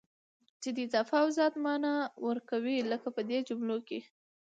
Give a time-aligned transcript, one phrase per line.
[0.61, 1.93] چي د اضافه او زيات مانا
[2.25, 3.99] ور کوي، لکه په دې جملو کي: